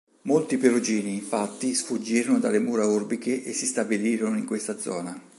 [0.23, 5.15] Molti perugini, infatti, sfuggirono dalle mura urbiche e si stabilirono in questa zona.